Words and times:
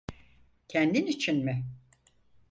Kendin 0.67 1.05
için 1.07 1.35
mi? 1.45 1.63